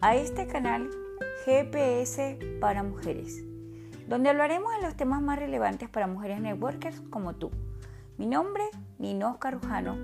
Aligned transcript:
a 0.00 0.16
este 0.16 0.48
canal 0.48 0.90
GPS 1.44 2.36
para 2.60 2.82
mujeres, 2.82 3.44
donde 4.08 4.28
hablaremos 4.28 4.74
de 4.74 4.82
los 4.82 4.96
temas 4.96 5.22
más 5.22 5.38
relevantes 5.38 5.88
para 5.88 6.08
mujeres 6.08 6.40
networkers 6.40 7.00
como 7.10 7.36
tú. 7.36 7.52
Mi 8.18 8.26
nombre, 8.26 8.64
Nino 8.98 9.38
Carujano, 9.38 9.96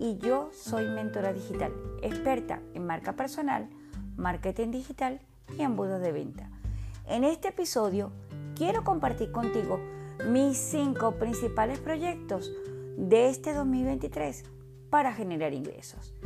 y 0.00 0.18
yo 0.18 0.50
soy 0.52 0.88
mentora 0.88 1.32
digital, 1.32 1.72
experta 2.02 2.60
en 2.74 2.84
marca 2.84 3.12
personal, 3.12 3.68
marketing 4.16 4.72
digital 4.72 5.20
y 5.56 5.62
embudos 5.62 6.00
de 6.00 6.10
venta. 6.10 6.50
En 7.06 7.22
este 7.22 7.48
episodio 7.48 8.10
quiero 8.56 8.82
compartir 8.82 9.30
contigo 9.30 9.78
mis 10.28 10.58
cinco 10.58 11.12
principales 11.20 11.78
proyectos 11.78 12.50
de 12.96 13.28
este 13.28 13.54
2023 13.54 14.42
para 14.90 15.12
generar 15.12 15.54
ingresos. 15.54 16.16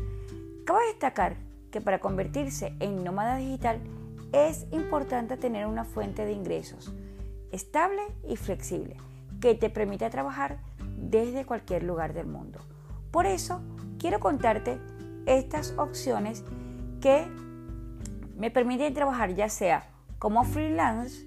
Cabe 0.64 0.86
destacar 0.86 1.36
que 1.70 1.80
para 1.80 1.98
convertirse 1.98 2.74
en 2.80 3.02
nómada 3.04 3.36
digital 3.36 3.80
es 4.32 4.66
importante 4.70 5.36
tener 5.36 5.66
una 5.66 5.84
fuente 5.84 6.24
de 6.24 6.32
ingresos 6.32 6.92
estable 7.52 8.02
y 8.28 8.36
flexible 8.36 8.96
que 9.40 9.54
te 9.54 9.70
permita 9.70 10.10
trabajar 10.10 10.58
desde 10.96 11.44
cualquier 11.44 11.82
lugar 11.82 12.12
del 12.12 12.26
mundo. 12.26 12.60
Por 13.10 13.26
eso 13.26 13.60
quiero 13.98 14.20
contarte 14.20 14.78
estas 15.26 15.74
opciones 15.76 16.44
que 17.00 17.26
me 18.36 18.50
permiten 18.50 18.94
trabajar 18.94 19.34
ya 19.34 19.48
sea 19.48 19.88
como 20.18 20.44
freelance, 20.44 21.26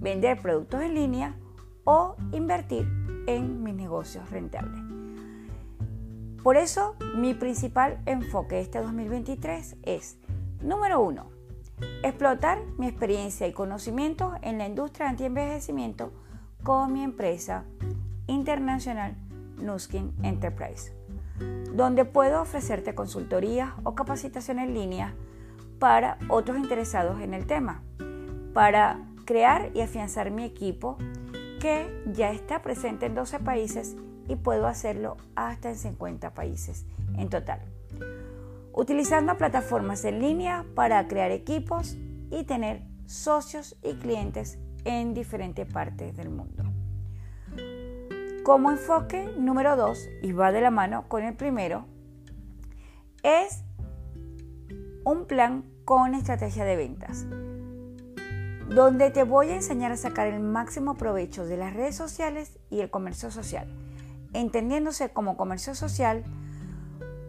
vender 0.00 0.40
productos 0.40 0.82
en 0.82 0.94
línea 0.94 1.34
o 1.84 2.16
invertir 2.32 2.86
en 3.26 3.62
mis 3.62 3.74
negocios 3.74 4.30
rentables. 4.30 4.85
Por 6.46 6.56
eso 6.56 6.94
mi 7.16 7.34
principal 7.34 7.98
enfoque 8.06 8.60
este 8.60 8.78
2023 8.78 9.78
es, 9.82 10.16
número 10.62 11.00
uno, 11.00 11.28
explotar 12.04 12.60
mi 12.78 12.86
experiencia 12.86 13.48
y 13.48 13.52
conocimientos 13.52 14.32
en 14.42 14.58
la 14.58 14.66
industria 14.68 15.08
anti-envejecimiento 15.08 16.12
con 16.62 16.92
mi 16.92 17.02
empresa 17.02 17.64
internacional 18.28 19.16
Nuskin 19.56 20.14
Enterprise, 20.22 20.92
donde 21.74 22.04
puedo 22.04 22.42
ofrecerte 22.42 22.94
consultorías 22.94 23.72
o 23.82 23.96
capacitación 23.96 24.60
en 24.60 24.72
línea 24.72 25.16
para 25.80 26.16
otros 26.28 26.58
interesados 26.58 27.20
en 27.22 27.34
el 27.34 27.48
tema, 27.48 27.82
para 28.54 29.00
crear 29.24 29.72
y 29.74 29.80
afianzar 29.80 30.30
mi 30.30 30.44
equipo 30.44 30.96
que 31.60 32.04
ya 32.12 32.30
está 32.30 32.62
presente 32.62 33.06
en 33.06 33.16
12 33.16 33.40
países 33.40 33.96
y 34.28 34.36
puedo 34.36 34.66
hacerlo 34.66 35.16
hasta 35.34 35.70
en 35.70 35.76
50 35.76 36.34
países 36.34 36.86
en 37.16 37.28
total. 37.28 37.60
Utilizando 38.72 39.36
plataformas 39.38 40.04
en 40.04 40.20
línea 40.20 40.64
para 40.74 41.06
crear 41.08 41.30
equipos 41.30 41.96
y 42.30 42.44
tener 42.44 42.82
socios 43.06 43.76
y 43.82 43.94
clientes 43.94 44.58
en 44.84 45.14
diferentes 45.14 45.66
partes 45.72 46.16
del 46.16 46.30
mundo. 46.30 46.64
Como 48.44 48.70
enfoque 48.70 49.28
número 49.38 49.76
2, 49.76 50.08
y 50.22 50.32
va 50.32 50.52
de 50.52 50.60
la 50.60 50.70
mano 50.70 51.08
con 51.08 51.24
el 51.24 51.34
primero, 51.34 51.86
es 53.22 53.64
un 55.04 55.26
plan 55.26 55.64
con 55.84 56.14
estrategia 56.14 56.64
de 56.64 56.76
ventas, 56.76 57.26
donde 58.68 59.10
te 59.10 59.24
voy 59.24 59.50
a 59.50 59.56
enseñar 59.56 59.90
a 59.90 59.96
sacar 59.96 60.28
el 60.28 60.40
máximo 60.40 60.94
provecho 60.94 61.44
de 61.46 61.56
las 61.56 61.74
redes 61.74 61.96
sociales 61.96 62.58
y 62.70 62.80
el 62.80 62.90
comercio 62.90 63.30
social 63.30 63.85
entendiéndose 64.40 65.10
como 65.10 65.36
comercio 65.36 65.74
social 65.74 66.24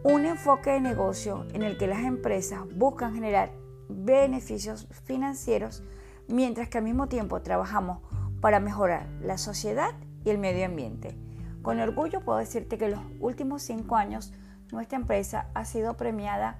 un 0.03 0.25
enfoque 0.25 0.71
de 0.71 0.81
negocio 0.81 1.45
en 1.53 1.63
el 1.63 1.77
que 1.77 1.87
las 1.87 2.03
empresas 2.03 2.61
buscan 2.75 3.13
generar 3.13 3.51
beneficios 3.89 4.87
financieros 5.05 5.83
mientras 6.27 6.69
que 6.69 6.77
al 6.77 6.83
mismo 6.83 7.07
tiempo 7.07 7.41
trabajamos 7.41 7.99
para 8.41 8.59
mejorar 8.59 9.07
la 9.21 9.37
sociedad 9.37 9.91
y 10.23 10.29
el 10.29 10.37
medio 10.37 10.65
ambiente. 10.65 11.17
Con 11.61 11.79
orgullo 11.79 12.21
puedo 12.21 12.39
decirte 12.39 12.77
que 12.77 12.85
en 12.85 12.91
los 12.91 13.01
últimos 13.19 13.63
cinco 13.63 13.95
años 13.95 14.33
nuestra 14.71 14.97
empresa 14.97 15.49
ha 15.53 15.65
sido 15.65 15.95
premiada 15.95 16.59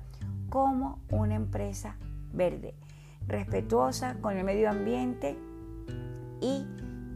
como 0.50 1.00
una 1.12 1.36
empresa 1.36 1.98
verde, 2.34 2.74
respetuosa 3.28 4.16
con 4.22 4.38
el 4.38 4.46
medio 4.46 4.70
ambiente 4.70 5.38
y 6.42 6.66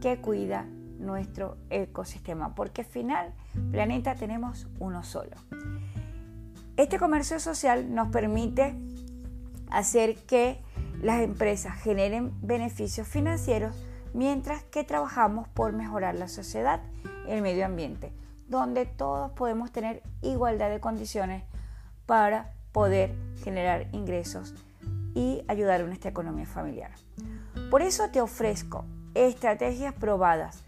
que 0.00 0.20
cuida 0.20 0.66
nuestro 1.02 1.56
ecosistema, 1.70 2.54
porque 2.54 2.82
al 2.82 2.86
final 2.86 3.32
planeta 3.70 4.14
tenemos 4.14 4.68
uno 4.78 5.02
solo. 5.02 5.36
Este 6.76 6.98
comercio 6.98 7.38
social 7.38 7.94
nos 7.94 8.08
permite 8.08 8.74
hacer 9.70 10.16
que 10.26 10.62
las 11.02 11.20
empresas 11.20 11.80
generen 11.82 12.32
beneficios 12.40 13.06
financieros 13.06 13.74
mientras 14.14 14.62
que 14.64 14.84
trabajamos 14.84 15.48
por 15.48 15.72
mejorar 15.72 16.14
la 16.14 16.28
sociedad 16.28 16.80
y 17.26 17.32
el 17.32 17.42
medio 17.42 17.66
ambiente, 17.66 18.12
donde 18.48 18.86
todos 18.86 19.32
podemos 19.32 19.72
tener 19.72 20.02
igualdad 20.22 20.70
de 20.70 20.80
condiciones 20.80 21.42
para 22.06 22.52
poder 22.72 23.14
generar 23.42 23.88
ingresos 23.92 24.54
y 25.14 25.42
ayudar 25.48 25.80
a 25.80 25.84
nuestra 25.84 26.10
economía 26.10 26.46
familiar. 26.46 26.92
Por 27.70 27.82
eso 27.82 28.08
te 28.10 28.20
ofrezco 28.20 28.84
estrategias 29.14 29.94
probadas 29.94 30.62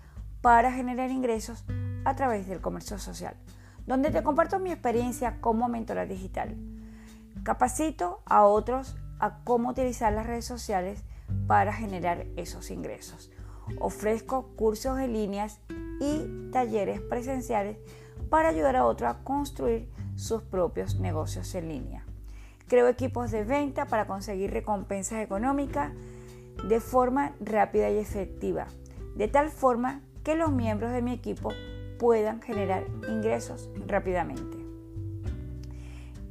para 0.45 0.71
generar 0.71 1.11
ingresos 1.11 1.65
a 2.05 2.15
través 2.17 2.47
del 2.47 2.61
comercio 2.61 2.99
social, 2.99 3.35
donde 3.87 4.11
te 4.11 4.23
comparto 4.23 4.59
mi 4.59 4.71
experiencia 4.71 5.41
como 5.41 5.71
mentora 5.71 6.05
digital. 6.05 6.55
Capacito 7.45 8.21
a 8.27 8.45
otros 8.45 8.95
a 9.19 9.39
cómo 9.45 9.71
utilizar 9.71 10.13
las 10.13 10.27
redes 10.27 10.45
sociales 10.45 11.03
para 11.47 11.73
generar 11.73 12.27
esos 12.37 12.71
ingresos. 12.71 13.33
Ofrezco 13.81 14.49
cursos 14.55 14.99
en 14.99 15.15
líneas 15.15 15.61
y 15.99 16.51
talleres 16.53 17.01
presenciales 17.01 17.79
para 18.29 18.51
ayudar 18.51 18.77
a 18.77 18.85
otros 18.85 19.11
a 19.11 19.25
construir 19.25 19.91
sus 20.15 20.43
propios 20.43 21.01
negocios 21.01 21.55
en 21.55 21.71
línea. 21.71 22.05
Creo 22.69 22.89
equipos 22.89 23.31
de 23.31 23.45
venta 23.45 23.87
para 23.87 24.07
conseguir 24.07 24.51
recompensas 24.51 25.21
económicas 25.21 25.95
de 26.69 26.81
forma 26.81 27.33
rápida 27.41 27.89
y 27.89 27.97
efectiva, 27.97 28.67
de 29.17 29.29
tal 29.29 29.49
forma 29.49 30.03
que 30.25 30.35
los 30.35 30.51
miembros 30.51 30.93
de 30.93 31.03
mi 31.03 31.13
equipo 31.13 31.53
puedan 31.99 32.43
generar 32.43 32.85
ingresos 33.09 33.71
rápidamente. 33.87 34.57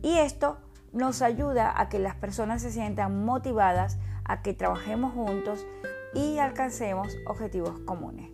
Y 0.02 0.18
esto 0.18 0.58
nos 0.92 1.22
ayuda 1.22 1.80
a 1.80 1.90
que 1.90 2.00
las 2.00 2.16
personas 2.16 2.62
se 2.62 2.72
sientan 2.72 3.24
motivadas 3.24 3.98
a 4.26 4.42
que 4.42 4.54
trabajemos 4.54 5.14
juntos 5.14 5.66
y 6.14 6.38
alcancemos 6.38 7.16
objetivos 7.26 7.80
comunes, 7.86 8.30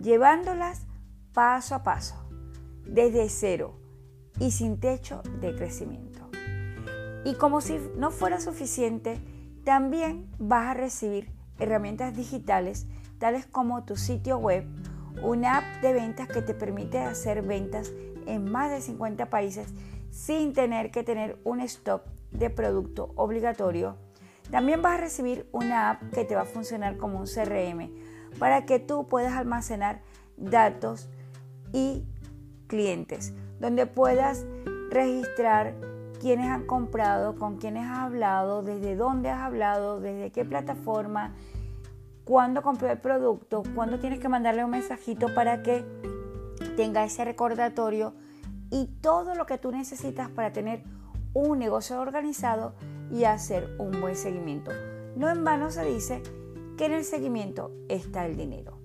llevándolas 0.00 0.86
paso 1.32 1.74
a 1.74 1.82
paso, 1.82 2.14
desde 2.86 3.28
cero 3.28 3.78
y 4.38 4.50
sin 4.50 4.78
techo 4.78 5.22
de 5.40 5.54
crecimiento. 5.54 6.30
Y 7.24 7.34
como 7.34 7.60
si 7.60 7.78
no 7.96 8.10
fuera 8.10 8.40
suficiente, 8.40 9.20
también 9.64 10.30
vas 10.38 10.68
a 10.68 10.74
recibir 10.74 11.30
herramientas 11.62 12.16
digitales 12.16 12.86
tales 13.18 13.46
como 13.46 13.84
tu 13.84 13.96
sitio 13.96 14.38
web, 14.38 14.66
una 15.22 15.58
app 15.58 15.82
de 15.82 15.92
ventas 15.92 16.28
que 16.28 16.42
te 16.42 16.54
permite 16.54 16.98
hacer 16.98 17.42
ventas 17.42 17.92
en 18.26 18.50
más 18.50 18.70
de 18.70 18.80
50 18.80 19.30
países 19.30 19.68
sin 20.10 20.52
tener 20.52 20.90
que 20.90 21.04
tener 21.04 21.38
un 21.44 21.60
stock 21.60 22.02
de 22.32 22.50
producto 22.50 23.12
obligatorio. 23.14 23.96
También 24.50 24.82
vas 24.82 24.98
a 24.98 25.02
recibir 25.02 25.48
una 25.52 25.90
app 25.90 26.12
que 26.12 26.24
te 26.24 26.34
va 26.34 26.42
a 26.42 26.46
funcionar 26.46 26.96
como 26.96 27.20
un 27.20 27.26
CRM 27.26 27.90
para 28.38 28.66
que 28.66 28.78
tú 28.78 29.06
puedas 29.06 29.34
almacenar 29.34 30.02
datos 30.36 31.08
y 31.72 32.04
clientes, 32.66 33.34
donde 33.60 33.86
puedas 33.86 34.44
registrar 34.90 35.74
quiénes 36.22 36.46
han 36.46 36.66
comprado, 36.66 37.34
con 37.34 37.56
quiénes 37.56 37.84
has 37.84 37.98
hablado, 37.98 38.62
desde 38.62 38.94
dónde 38.94 39.28
has 39.28 39.40
hablado, 39.40 39.98
desde 39.98 40.30
qué 40.30 40.44
plataforma, 40.44 41.34
cuándo 42.24 42.62
compró 42.62 42.88
el 42.88 42.98
producto, 42.98 43.64
cuándo 43.74 43.98
tienes 43.98 44.20
que 44.20 44.28
mandarle 44.28 44.64
un 44.64 44.70
mensajito 44.70 45.34
para 45.34 45.64
que 45.64 45.84
tenga 46.76 47.02
ese 47.02 47.24
recordatorio 47.24 48.14
y 48.70 48.86
todo 49.00 49.34
lo 49.34 49.46
que 49.46 49.58
tú 49.58 49.72
necesitas 49.72 50.30
para 50.30 50.52
tener 50.52 50.84
un 51.34 51.58
negocio 51.58 52.00
organizado 52.00 52.74
y 53.10 53.24
hacer 53.24 53.74
un 53.80 54.00
buen 54.00 54.14
seguimiento. 54.14 54.70
No 55.16 55.28
en 55.28 55.42
vano 55.42 55.72
se 55.72 55.84
dice 55.84 56.22
que 56.78 56.86
en 56.86 56.92
el 56.92 57.02
seguimiento 57.04 57.72
está 57.88 58.26
el 58.26 58.36
dinero. 58.36 58.78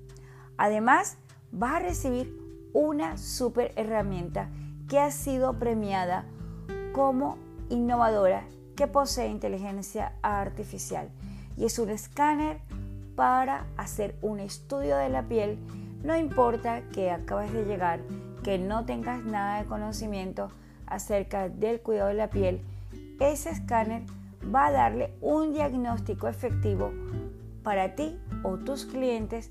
Además, 0.57 1.19
vas 1.51 1.75
a 1.75 1.79
recibir 1.79 2.35
una 2.73 3.15
super 3.17 3.73
herramienta 3.75 4.49
que 4.89 4.97
ha 4.97 5.11
sido 5.11 5.59
premiada 5.59 6.25
como 6.97 7.37
innovadora 7.69 8.43
que 8.75 8.87
posee 8.87 9.27
inteligencia 9.27 10.13
artificial 10.23 11.09
y 11.55 11.65
es 11.65 11.77
un 11.77 11.91
escáner 11.91 12.57
para 13.15 13.67
hacer 13.77 14.15
un 14.23 14.39
estudio 14.39 14.97
de 14.97 15.09
la 15.09 15.21
piel, 15.21 15.59
no 16.03 16.17
importa 16.17 16.81
que 16.91 17.11
acabes 17.11 17.53
de 17.53 17.65
llegar, 17.65 17.99
que 18.43 18.57
no 18.57 18.83
tengas 18.85 19.23
nada 19.23 19.61
de 19.61 19.67
conocimiento 19.67 20.49
acerca 20.87 21.49
del 21.49 21.81
cuidado 21.81 22.07
de 22.07 22.15
la 22.15 22.31
piel, 22.31 22.61
ese 23.19 23.51
escáner 23.51 24.01
va 24.43 24.65
a 24.65 24.71
darle 24.71 25.13
un 25.21 25.53
diagnóstico 25.53 26.27
efectivo 26.27 26.91
para 27.61 27.93
ti 27.93 28.19
o 28.41 28.57
tus 28.57 28.87
clientes 28.87 29.49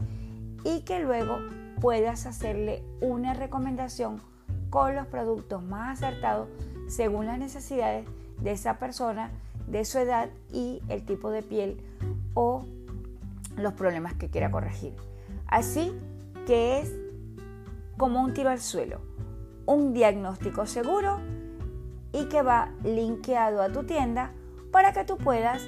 y 0.64 0.80
que 0.80 0.98
luego 0.98 1.38
puedas 1.80 2.26
hacerle 2.26 2.82
una 3.00 3.34
recomendación 3.34 4.20
con 4.68 4.96
los 4.96 5.06
productos 5.06 5.62
más 5.62 6.02
acertados 6.02 6.48
según 6.88 7.26
las 7.26 7.38
necesidades 7.38 8.06
de 8.40 8.52
esa 8.52 8.78
persona, 8.78 9.30
de 9.66 9.84
su 9.84 9.98
edad 9.98 10.28
y 10.52 10.82
el 10.88 11.04
tipo 11.04 11.30
de 11.30 11.42
piel 11.42 11.80
o 12.34 12.64
los 13.56 13.72
problemas 13.72 14.14
que 14.14 14.28
quiera 14.28 14.50
corregir. 14.50 14.94
Así 15.46 15.92
que 16.46 16.80
es 16.80 16.94
como 17.96 18.20
un 18.20 18.34
tiro 18.34 18.50
al 18.50 18.60
suelo, 18.60 19.00
un 19.64 19.92
diagnóstico 19.92 20.66
seguro 20.66 21.18
y 22.12 22.26
que 22.26 22.42
va 22.42 22.72
linkeado 22.84 23.62
a 23.62 23.70
tu 23.70 23.84
tienda 23.84 24.32
para 24.70 24.92
que 24.92 25.04
tú 25.04 25.16
puedas 25.16 25.66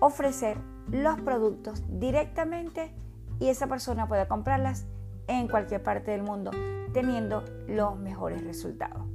ofrecer 0.00 0.58
los 0.90 1.20
productos 1.20 1.82
directamente 1.88 2.92
y 3.40 3.48
esa 3.48 3.66
persona 3.66 4.06
pueda 4.06 4.28
comprarlas 4.28 4.86
en 5.26 5.48
cualquier 5.48 5.82
parte 5.82 6.10
del 6.10 6.22
mundo 6.22 6.50
teniendo 6.92 7.42
los 7.66 7.98
mejores 7.98 8.44
resultados. 8.44 9.13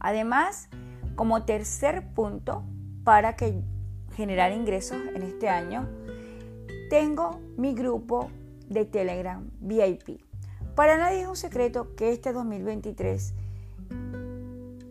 Además, 0.00 0.68
como 1.16 1.44
tercer 1.44 2.06
punto 2.14 2.64
para 3.04 3.36
que 3.36 3.62
generar 4.14 4.52
ingresos 4.52 4.98
en 5.14 5.22
este 5.22 5.48
año, 5.48 5.88
tengo 6.90 7.40
mi 7.56 7.74
grupo 7.74 8.30
de 8.68 8.84
Telegram 8.84 9.48
VIP. 9.60 10.20
Para 10.74 10.96
nadie 10.96 11.22
es 11.22 11.28
un 11.28 11.36
secreto 11.36 11.94
que 11.96 12.12
este 12.12 12.32
2023 12.32 13.34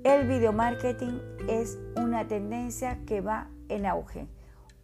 el 0.08 0.26
video 0.26 0.54
marketing 0.54 1.20
es 1.50 1.78
una 1.98 2.30
tendencia 2.30 2.98
que 3.06 3.20
va 3.20 3.50
en 3.68 3.86
auge. 3.86 4.26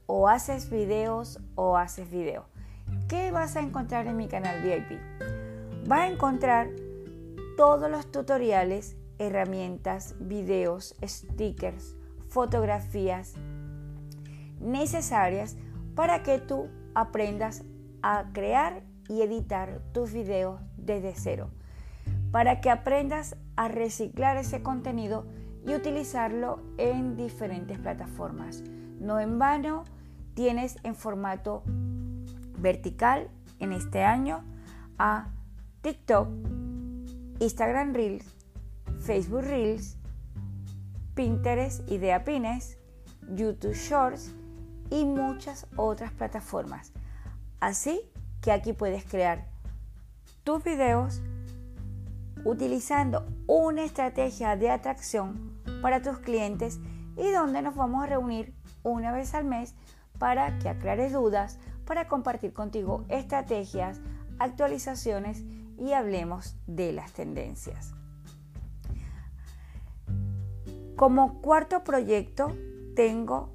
O 0.05 0.27
haces 0.27 0.69
videos 0.69 1.39
o 1.55 1.77
haces 1.77 2.11
video. 2.11 2.45
¿Qué 3.07 3.31
vas 3.31 3.55
a 3.55 3.61
encontrar 3.61 4.07
en 4.07 4.17
mi 4.17 4.27
canal 4.27 4.61
VIP? 4.61 4.99
Vas 5.87 6.01
a 6.01 6.07
encontrar 6.07 6.71
todos 7.55 7.89
los 7.89 8.11
tutoriales, 8.11 8.97
herramientas, 9.19 10.15
videos, 10.19 10.95
stickers, 11.03 11.95
fotografías 12.29 13.35
necesarias 14.59 15.57
para 15.95 16.23
que 16.23 16.39
tú 16.39 16.69
aprendas 16.95 17.63
a 18.01 18.25
crear 18.33 18.83
y 19.09 19.21
editar 19.21 19.81
tus 19.91 20.13
videos 20.13 20.59
desde 20.77 21.13
cero, 21.15 21.49
para 22.31 22.61
que 22.61 22.69
aprendas 22.69 23.35
a 23.55 23.67
reciclar 23.67 24.37
ese 24.37 24.63
contenido 24.63 25.25
y 25.65 25.73
utilizarlo 25.73 26.59
en 26.77 27.15
diferentes 27.15 27.77
plataformas. 27.79 28.63
No 28.99 29.19
en 29.19 29.39
vano, 29.39 29.83
tienes 30.33 30.77
en 30.83 30.95
formato 30.95 31.63
vertical 32.57 33.29
en 33.59 33.73
este 33.73 34.03
año 34.03 34.43
a 34.97 35.29
TikTok, 35.81 36.29
Instagram 37.39 37.93
Reels, 37.93 38.32
Facebook 39.03 39.43
Reels, 39.43 39.97
Pinterest 41.13 41.89
Idea 41.91 42.23
Pines, 42.23 42.77
YouTube 43.35 43.73
Shorts 43.73 44.33
y 44.89 45.03
muchas 45.03 45.67
otras 45.75 46.11
plataformas. 46.13 46.93
Así 47.59 48.01
que 48.41 48.51
aquí 48.51 48.73
puedes 48.73 49.03
crear 49.03 49.45
tus 50.43 50.63
videos 50.63 51.21
utilizando 52.45 53.25
una 53.47 53.83
estrategia 53.83 54.55
de 54.55 54.69
atracción 54.69 55.61
para 55.81 56.01
tus 56.01 56.19
clientes 56.19 56.79
y 57.17 57.29
donde 57.31 57.61
nos 57.61 57.75
vamos 57.75 58.03
a 58.03 58.07
reunir 58.07 58.53
una 58.83 59.11
vez 59.11 59.33
al 59.33 59.45
mes 59.45 59.75
para 60.17 60.57
que 60.59 60.69
aclares 60.69 61.11
dudas, 61.11 61.59
para 61.85 62.07
compartir 62.07 62.53
contigo 62.53 63.05
estrategias, 63.09 63.99
actualizaciones 64.39 65.43
y 65.77 65.93
hablemos 65.93 66.55
de 66.67 66.93
las 66.93 67.11
tendencias. 67.11 67.93
Como 71.03 71.41
cuarto 71.41 71.83
proyecto 71.83 72.55
tengo 72.95 73.49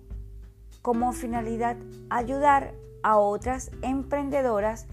como 0.83 1.15
finalidad 1.15 1.79
ayudar 2.11 2.75
a 3.03 3.17
otras 3.17 3.71
emprendedoras 3.81 4.87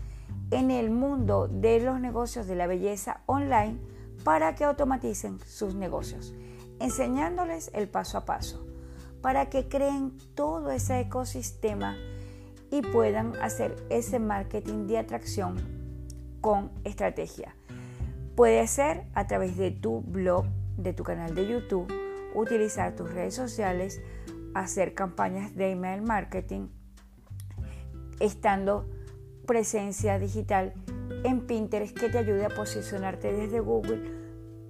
en 0.51 0.71
el 0.71 0.89
mundo 0.89 1.49
de 1.49 1.81
los 1.81 1.99
negocios 1.99 2.47
de 2.47 2.55
la 2.55 2.65
belleza 2.65 3.19
online 3.25 3.77
para 4.23 4.55
que 4.55 4.63
automaticen 4.63 5.37
sus 5.45 5.75
negocios, 5.75 6.33
enseñándoles 6.79 7.71
el 7.73 7.89
paso 7.89 8.19
a 8.19 8.25
paso, 8.25 8.65
para 9.21 9.49
que 9.49 9.67
creen 9.67 10.13
todo 10.33 10.71
ese 10.71 11.01
ecosistema 11.01 11.97
y 12.71 12.81
puedan 12.81 13.35
hacer 13.41 13.75
ese 13.89 14.17
marketing 14.17 14.87
de 14.87 14.99
atracción 14.99 15.57
con 16.39 16.71
estrategia. 16.85 17.53
Puede 18.37 18.65
ser 18.67 19.03
a 19.13 19.27
través 19.27 19.57
de 19.57 19.71
tu 19.71 19.99
blog, 20.03 20.45
de 20.77 20.93
tu 20.93 21.03
canal 21.03 21.35
de 21.35 21.49
YouTube, 21.49 22.04
utilizar 22.35 22.95
tus 22.95 23.11
redes 23.11 23.33
sociales, 23.33 24.01
hacer 24.53 24.93
campañas 24.93 25.55
de 25.55 25.71
email 25.71 26.01
marketing, 26.01 26.67
estando 28.19 28.89
presencia 29.45 30.19
digital 30.19 30.73
en 31.23 31.47
Pinterest 31.47 31.97
que 31.97 32.09
te 32.09 32.17
ayude 32.17 32.45
a 32.45 32.49
posicionarte 32.49 33.33
desde 33.33 33.59
Google 33.59 34.01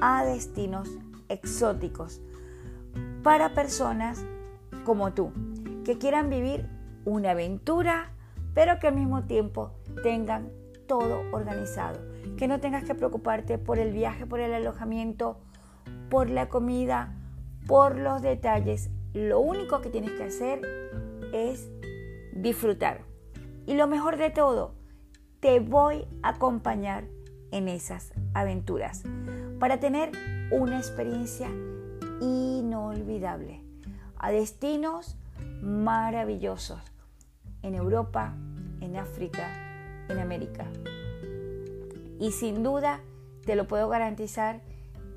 a 0.00 0.24
destinos 0.24 0.88
exóticos 1.28 2.20
para 3.22 3.54
personas 3.54 4.24
como 4.84 5.12
tú, 5.12 5.32
que 5.84 5.98
quieran 5.98 6.28
vivir 6.28 6.68
una 7.04 7.30
aventura, 7.30 8.10
pero 8.54 8.78
que 8.78 8.88
al 8.88 8.94
mismo 8.94 9.24
tiempo 9.24 9.72
tengan 10.02 10.50
todo 10.86 11.22
organizado, 11.32 12.00
que 12.36 12.48
no 12.48 12.60
tengas 12.60 12.84
que 12.84 12.94
preocuparte 12.94 13.58
por 13.58 13.78
el 13.78 13.92
viaje, 13.92 14.26
por 14.26 14.40
el 14.40 14.52
alojamiento, 14.52 15.38
por 16.10 16.28
la 16.30 16.48
comida, 16.48 17.14
por 17.66 17.96
los 17.96 18.22
detalles. 18.22 18.90
Lo 19.14 19.40
único 19.40 19.80
que 19.80 19.90
tienes 19.90 20.12
que 20.12 20.24
hacer 20.24 20.60
es 21.32 21.70
disfrutar. 22.34 23.02
Y 23.66 23.74
lo 23.74 23.86
mejor 23.86 24.16
de 24.16 24.30
todo, 24.30 24.74
te 25.40 25.60
voy 25.60 26.06
a 26.22 26.30
acompañar 26.30 27.04
en 27.52 27.68
esas 27.68 28.12
aventuras 28.34 29.04
para 29.60 29.78
tener 29.78 30.10
una 30.50 30.78
experiencia 30.78 31.48
inolvidable 32.22 33.60
a 34.16 34.30
destinos 34.30 35.16
maravillosos 35.60 36.80
en 37.62 37.74
Europa, 37.74 38.34
en 38.80 38.96
África, 38.96 39.50
en 40.08 40.18
América. 40.18 40.66
Y 42.20 42.30
sin 42.30 42.62
duda 42.62 43.00
te 43.44 43.56
lo 43.56 43.66
puedo 43.66 43.88
garantizar 43.88 44.60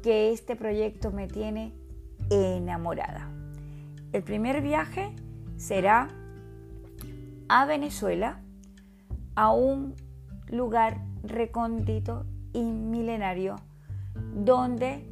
que 0.01 0.31
este 0.31 0.55
proyecto 0.55 1.12
me 1.12 1.27
tiene 1.27 1.74
enamorada. 2.29 3.29
El 4.12 4.24
primer 4.24 4.62
viaje 4.62 5.13
será 5.57 6.09
a 7.47 7.65
Venezuela, 7.65 8.41
a 9.35 9.51
un 9.51 9.95
lugar 10.47 11.01
recóndito 11.24 12.25
y 12.53 12.63
milenario 12.63 13.57
donde 14.35 15.05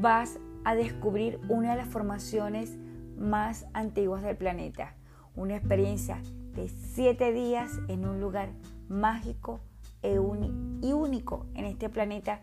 vas 0.00 0.38
a 0.64 0.74
descubrir 0.74 1.40
una 1.48 1.70
de 1.72 1.76
las 1.76 1.88
formaciones 1.88 2.76
más 3.16 3.66
antiguas 3.72 4.22
del 4.22 4.36
planeta. 4.36 4.94
Una 5.36 5.56
experiencia 5.56 6.20
de 6.54 6.68
siete 6.68 7.32
días 7.32 7.70
en 7.88 8.06
un 8.06 8.20
lugar 8.20 8.50
mágico 8.88 9.60
e 10.02 10.14
y 10.14 10.92
único 10.92 11.46
en 11.54 11.66
este 11.66 11.88
planeta 11.88 12.40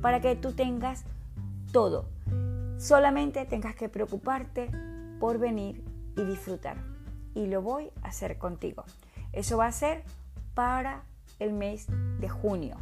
para 0.00 0.20
que 0.20 0.36
tú 0.36 0.52
tengas 0.52 1.04
todo. 1.72 2.06
Solamente 2.78 3.44
tengas 3.44 3.74
que 3.74 3.88
preocuparte 3.88 4.70
por 5.20 5.38
venir 5.38 5.84
y 6.16 6.24
disfrutar. 6.24 6.76
Y 7.34 7.46
lo 7.46 7.62
voy 7.62 7.90
a 8.02 8.08
hacer 8.08 8.38
contigo. 8.38 8.84
Eso 9.32 9.56
va 9.56 9.66
a 9.66 9.72
ser 9.72 10.04
para 10.54 11.04
el 11.38 11.52
mes 11.52 11.86
de 12.20 12.28
junio. 12.28 12.76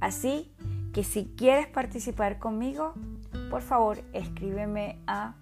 Así 0.00 0.52
que 0.92 1.04
si 1.04 1.26
quieres 1.36 1.66
participar 1.66 2.38
conmigo, 2.38 2.94
por 3.50 3.60
favor 3.62 4.02
escríbeme 4.12 4.98
a 5.06 5.34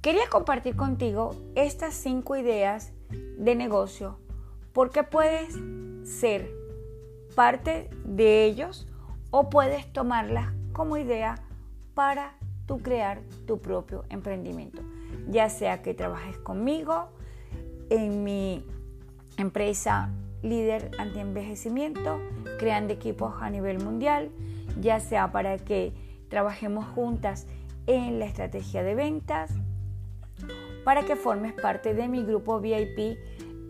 Quería 0.01 0.29
compartir 0.29 0.77
contigo 0.77 1.35
estas 1.55 1.93
cinco 1.93 2.37
ideas 2.37 2.93
de 3.37 3.55
negocio 3.55 4.17
porque 4.71 5.03
puedes 5.03 5.53
ser 6.05 6.49
parte 7.35 7.89
de 8.05 8.45
ellos 8.45 8.87
o 9.31 9.49
puedes 9.49 9.91
tomarlas 9.91 10.53
como 10.71 10.95
idea 10.95 11.43
para 11.93 12.37
tú 12.65 12.79
crear 12.79 13.19
tu 13.45 13.59
propio 13.59 14.05
emprendimiento. 14.09 14.81
Ya 15.29 15.49
sea 15.49 15.81
que 15.81 15.93
trabajes 15.93 16.37
conmigo 16.37 17.09
en 17.89 18.23
mi 18.23 18.65
empresa 19.37 20.09
líder 20.41 20.91
anti-envejecimiento, 20.97 22.19
creando 22.59 22.93
equipos 22.93 23.35
a 23.41 23.49
nivel 23.49 23.83
mundial, 23.83 24.29
ya 24.79 24.99
sea 24.99 25.31
para 25.31 25.57
que 25.57 25.93
trabajemos 26.29 26.85
juntas 26.85 27.47
en 27.87 28.19
la 28.19 28.25
estrategia 28.25 28.83
de 28.83 28.95
ventas, 28.95 29.51
para 30.83 31.03
que 31.03 31.15
formes 31.15 31.53
parte 31.53 31.93
de 31.93 32.07
mi 32.07 32.23
grupo 32.23 32.59
VIP 32.59 33.17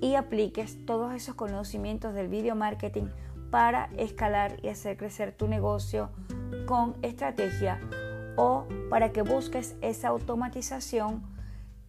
y 0.02 0.16
apliques 0.16 0.86
todos 0.86 1.14
esos 1.14 1.36
conocimientos 1.36 2.14
del 2.14 2.28
video 2.28 2.56
marketing 2.56 3.06
para 3.50 3.90
escalar 3.98 4.58
y 4.62 4.68
hacer 4.68 4.98
crecer 4.98 5.32
tu 5.32 5.48
negocio 5.48 6.10
con 6.66 6.96
estrategia 7.02 7.80
o 8.38 8.66
para 8.90 9.12
que 9.12 9.24
busques 9.24 9.76
esa 9.82 10.08
automatización 10.10 11.22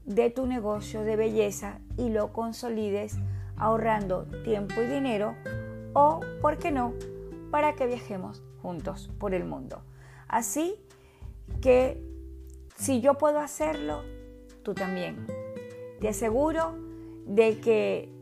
de 0.04 0.30
tu 0.30 0.46
negocio 0.46 1.02
de 1.04 1.14
belleza 1.14 1.78
y 1.96 2.08
lo 2.08 2.32
consolides 2.32 3.18
ahorrando 3.56 4.24
tiempo 4.42 4.80
y 4.80 4.86
dinero 4.86 5.36
o, 5.92 6.20
¿por 6.40 6.58
qué 6.58 6.72
no?, 6.72 6.94
para 7.50 7.74
que 7.74 7.86
viajemos 7.86 8.42
juntos 8.62 9.10
por 9.18 9.34
el 9.34 9.44
mundo. 9.44 9.82
Así 10.26 10.74
que 11.60 12.02
si 12.76 13.00
yo 13.00 13.14
puedo 13.14 13.38
hacerlo, 13.38 14.02
tú 14.62 14.74
también. 14.74 15.26
Te 16.00 16.08
aseguro 16.08 16.74
de 17.26 17.58
que 17.60 18.12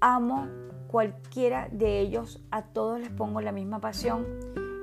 amo 0.00 0.48
cualquiera 0.88 1.68
de 1.70 2.00
ellos, 2.00 2.42
a 2.50 2.62
todos 2.62 3.00
les 3.00 3.10
pongo 3.10 3.40
la 3.40 3.52
misma 3.52 3.80
pasión 3.80 4.26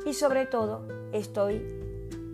y 0.05 0.13
sobre 0.13 0.45
todo 0.45 0.87
estoy 1.11 1.78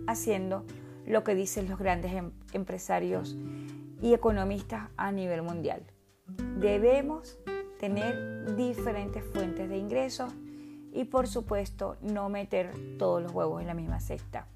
haciendo 0.06 0.64
lo 1.06 1.24
que 1.24 1.34
dicen 1.34 1.68
los 1.68 1.78
grandes 1.78 2.12
em-, 2.12 2.32
empresarios 2.52 3.36
y 4.00 4.14
economistas 4.14 4.88
a 4.96 5.12
nivel 5.12 5.42
mundial. 5.42 5.82
Debemos 6.58 7.38
tener 7.78 8.56
diferentes 8.56 9.24
fuentes 9.24 9.68
de 9.68 9.78
ingresos 9.78 10.32
y 10.92 11.04
por 11.04 11.28
supuesto 11.28 11.96
no 12.00 12.28
meter 12.28 12.72
todos 12.98 13.22
los 13.22 13.32
huevos 13.32 13.60
en 13.60 13.66
la 13.66 13.74
misma 13.74 14.00
cesta. 14.00 14.46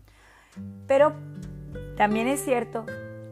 Pero 0.86 1.12
también 1.96 2.26
es 2.26 2.42
cierto 2.44 2.86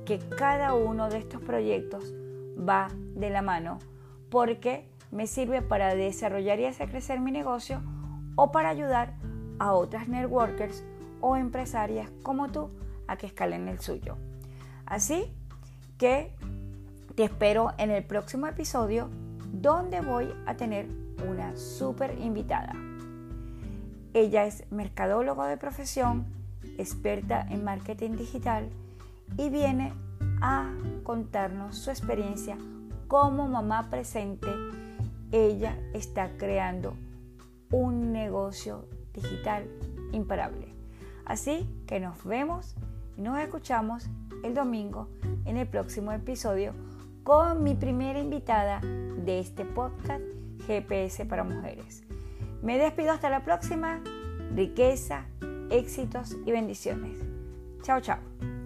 que 0.05 0.19
cada 0.19 0.75
uno 0.75 1.09
de 1.09 1.19
estos 1.19 1.41
proyectos 1.41 2.13
va 2.57 2.89
de 3.15 3.31
la 3.31 3.43
mano 3.43 3.79
porque 4.31 4.89
me 5.11 5.27
sirve 5.27 5.63
para 5.63 5.95
desarrollar 5.95 6.61
y 6.61 6.67
hacer 6.67 6.91
crecer 6.91 7.21
mi 7.21 7.33
negocio 7.33 7.83
o 8.37 8.53
para 8.53 8.69
ayudar 8.69 9.15
a 9.59 9.73
otras 9.73 10.09
networkers 10.09 10.85
o 11.21 11.37
empresarias 11.37 12.11
como 12.23 12.49
tú 12.51 12.71
a 13.07 13.17
que 13.17 13.27
escalen 13.27 13.69
el 13.69 13.81
suyo. 13.81 14.17
Así 14.87 15.33
que 15.99 16.35
te 17.15 17.25
espero 17.25 17.73
en 17.79 17.91
el 17.91 18.05
próximo 18.05 18.47
episodio 18.47 19.11
donde 19.53 20.01
voy 20.01 20.33
a 20.47 20.57
tener 20.57 20.87
una 21.29 21.57
súper 21.57 22.19
invitada. 22.21 22.73
Ella 24.15 24.47
es 24.47 24.65
mercadólogo 24.71 25.45
de 25.45 25.57
profesión, 25.57 26.27
experta 26.79 27.47
en 27.51 27.65
marketing 27.65 28.13
digital 28.13 28.69
y 29.37 29.51
viene 29.51 29.93
a 30.41 30.73
contarnos 31.03 31.77
su 31.77 31.91
experiencia 31.91 32.57
como 33.09 33.49
mamá 33.49 33.91
presente. 33.91 34.49
Ella 35.33 35.77
está 35.93 36.37
creando 36.39 36.95
un 37.71 38.13
negocio 38.13 38.87
digital 39.13 39.69
imparable. 40.13 40.78
Así 41.29 41.69
que 41.87 42.01
nos 42.01 42.25
vemos 42.25 42.75
y 43.17 43.23
nos 43.23 43.39
escuchamos 43.39 44.09
el 44.43 44.55
domingo 44.55 45.09
en 45.45 45.57
el 45.57 45.69
próximo 45.69 46.11
episodio 46.13 46.73
con 47.23 47.63
mi 47.63 47.75
primera 47.75 48.19
invitada 48.19 48.81
de 48.81 49.39
este 49.39 49.65
podcast 49.67 50.23
GPS 50.67 51.27
para 51.27 51.45
mujeres. 51.45 52.03
Me 52.63 52.79
despido 52.79 53.13
hasta 53.13 53.31
la 53.31 53.45
próxima. 53.45 54.01
Riqueza, 54.55 55.27
éxitos 55.71 56.37
y 56.47 56.53
bendiciones. 56.53 57.19
Chao, 57.83 58.01
chao. 58.01 58.58